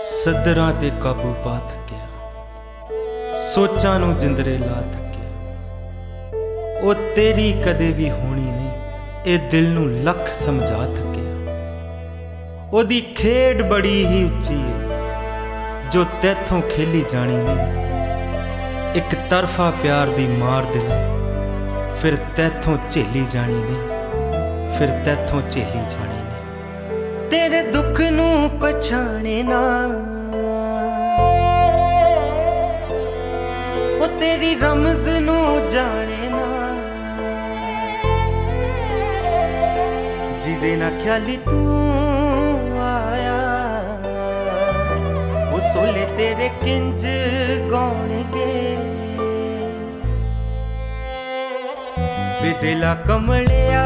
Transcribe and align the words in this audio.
ਸਦਰਾਂ 0.00 0.72
ਤੇ 0.72 0.90
ਕਾਬੂ 1.02 1.32
ਪਾ 1.44 1.58
ਥੱਕਿਆ। 1.68 3.34
ਸੋਚਾਂ 3.36 3.98
ਨੂੰ 4.00 4.16
ਜਿੰਦਰੇ 4.18 4.56
ਲਾ 4.58 4.80
ਥੱਕਿਆ। 4.92 5.30
ਉਹ 6.80 6.94
ਤੇਰੀ 7.16 7.52
ਕਦੇ 7.64 7.90
ਵੀ 7.92 8.10
ਹੋਣੀ 8.10 8.42
ਨਹੀਂ, 8.42 8.70
ਇਹ 9.26 9.38
ਦਿਲ 9.50 9.68
ਨੂੰ 9.68 10.04
ਲੱਖ 10.04 10.28
ਸਮਝਾ 10.28 10.76
ਥੱਕਿਆ। 10.86 11.32
ਉਹਦੀ 12.72 13.00
ਖੇਡ 13.00 13.62
ਬੜੀ 13.62 14.06
ਹੀ 14.06 14.24
ਉੱਚੀ 14.24 14.54
ਹੈ, 14.54 15.88
ਜੋ 15.92 16.04
ਤੇਥੋਂ 16.22 16.60
ਖੇਲੀ 16.62 17.04
ਜਾਣੀ 17.08 17.36
ਨਹੀਂ। 17.36 18.94
ਇੱਕ 18.94 19.14
ਤਰਫਾ 19.30 19.70
ਪਿਆਰ 19.82 20.06
ਦੀ 20.06 20.26
ਮਾਰ 20.26 20.64
ਦਿਲ, 20.64 20.90
ਫਿਰ 21.96 22.16
ਤੇਥੋਂ 22.36 22.76
ਝੇਲੀ 22.90 23.26
ਜਾਣੀ 23.30 23.54
ਨਹੀਂ, 23.54 23.82
ਫਿਰ 24.78 24.88
ਤੇਥੋਂ 25.04 25.42
ਝੇਲੀ 25.50 25.84
ਜਾਣੀ 25.90 26.06
ਨਹੀਂ 26.06 26.15
ਤੇਰੇ 27.30 27.62
ਦੁੱਖ 27.62 28.00
ਨੂੰ 28.10 28.50
ਪਛਾਣੇ 28.60 29.42
ਨਾ। 29.42 29.60
ਉਹ 33.96 34.06
ਤੇਰੀ 34.20 34.54
ਰਮਜ਼ 34.54 35.08
ਨੂੰ 35.20 35.68
ਜਾਣੇ 35.68 36.28
ਨਾ। 36.28 36.46
ਜਿਹਦੇ 40.40 40.74
ਨਾਲ 40.76 41.00
ਖਿਆਲੀ 41.02 41.36
ਤੂੰ 41.36 42.82
ਆਇਆ, 42.82 43.38
ਉਹ 45.52 45.60
ਸੋਲੇ 45.72 46.06
ਤੇਰੇ 46.16 46.48
ਕਿੰਜ 46.64 47.06
ਗਾਉਣਗੇ। 47.72 48.76
ਵੇ 52.42 52.54
ਦਿਲਾ 52.62 52.94
ਕਮਲਿਆ 53.06 53.84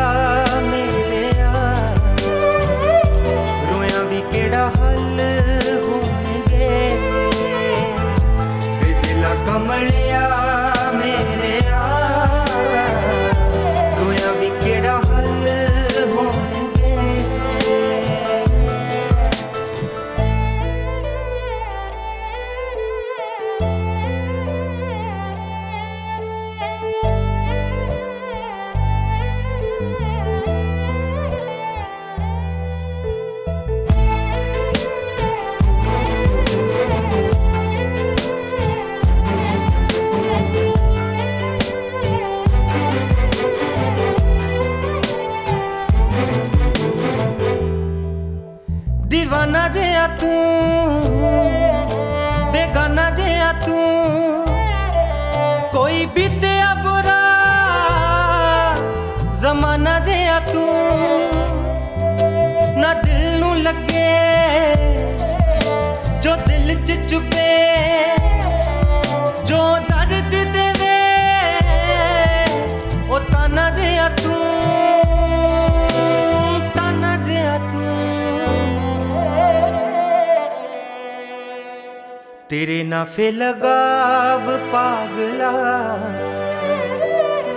ਤੂੰ 53.67 54.47
ਕੋਈ 55.73 56.07
ਬੀਤਿਆ 56.07 56.50
ਤੇਰੇ 82.51 82.83
ਨਾ 82.83 83.05
ਫੇ 83.05 83.33
ਲਗਾਵ 83.33 84.59
ਪਾਗਲਾ। 84.73 85.53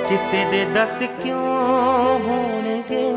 ਕਿਸੇ 0.09 0.45
ਦੇ 0.51 0.65
ਦੱਸ 0.65 1.01
ਕਿਉਂ 1.23 2.19
ਹੋਣਗੇ? 2.19 3.11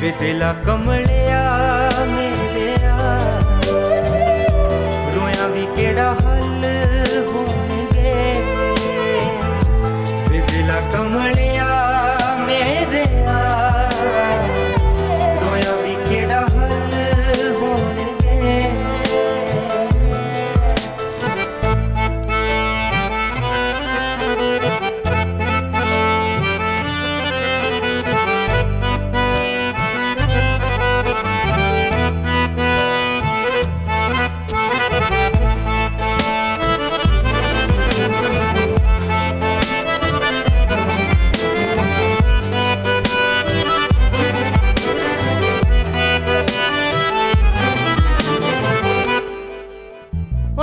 ਫੇ 0.00 0.12
ਦਿਲਾ 0.20 0.52
ਕਮਲਿਆ 0.52 1.50
ਮੇਰਿਆ। 2.06 3.20
ਰੋਇਆ 5.16 5.46
ਵੀ 5.46 5.66
ਕਿਹੜਾ 5.76 6.12
ਹੱਲ 6.12 6.64
ਹੋਣਗੇ? 7.26 8.44
ਵੇ 10.30 10.42
ਦਿਲਾ 10.52 10.80
ਕਮਲਿਆ 10.92 11.25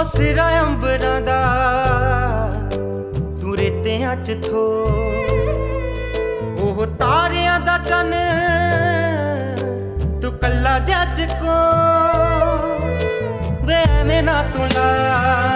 ਉਹ 0.04 0.18
ਸਿਰਾ 0.18 0.60
ਅੰਬਰਾਂ 0.60 1.22
ਦਾ। 1.22 1.44
ਤੂੰ 3.42 3.58
ਰੇਤਿਆਂ 3.58 4.16
ਚ 4.16 4.38
ਥੋ। 4.48 4.84
ਉਹ 6.60 6.86
ਤਾਰਿਆਂ 7.00 7.60
ਦਾ 7.60 7.78
ਚੰਨ। 7.78 8.14
ਤੂੰ 10.22 10.34
ਕੱਲਾ 10.34 10.80
ਜੱਜ 10.80 11.22
ਕੋ। 11.22 11.56
ਵੇ 13.66 13.76
ਐਵੇਂ 13.76 14.24
ਨਾ 14.24 14.44
ਤੂੰ 14.44 14.68
ਲਾ। 14.68 15.53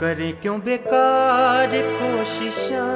ਕਰੇ 0.00 0.32
ਕਿਉਂ 0.42 0.58
ਬੇਕਾਰ 0.58 1.76
ਕੋਸ਼ਿਸ਼ਾਂ 1.92 2.86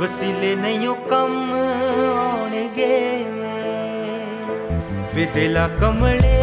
ਵਸੀਲੇ 0.00 0.54
ਨਹੀਂ 0.56 0.88
ਉਹ 0.88 0.96
ਕੰਮ 1.08 1.52
ਆਉਣਗੇ 1.52 3.24
ਵੇ 5.14 5.26
ਦਿਲਾ 5.34 5.66
ਕਮਲੇ 5.80 6.41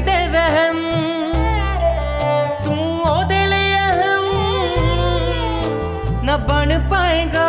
ਕਰਦੇ 0.00 0.28
ਵਹਿਮ। 0.28 0.78
ਤੂੰ 2.64 3.00
ਉਹਦੇ 3.00 3.46
ਲਈ 3.46 3.72
ਅਹਮ। 3.74 4.26
ਨਾ 6.24 6.36
ਬਣ 6.36 6.80
ਪਾਏਗਾ 6.90 7.39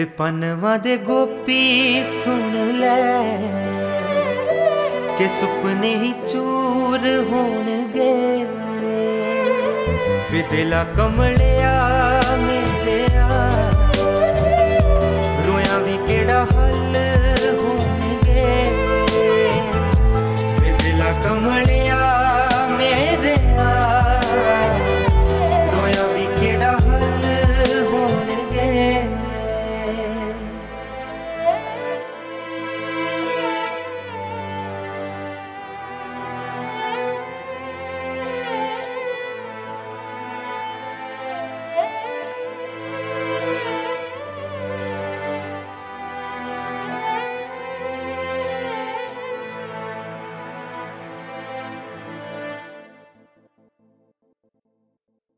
ਵੇ 0.00 0.04
ਪਨਵਾ 0.04 0.76
ਦੇ 0.76 0.96
ਗੋਪੀ 0.96 2.04
ਸੁਣ 2.04 2.78
ਲੈ। 2.78 3.22
ਕਿ 5.18 5.28
ਸੁਪਨੇ 5.28 5.96
ਹੀ 5.96 6.14
ਚੂਰ 6.28 7.26
ਹੋਣਗੇ। 7.32 8.44
ਵੇ 10.32 10.42
ਦਿਲਾ 10.50 10.84
ਕਮਲੇ 10.84 11.59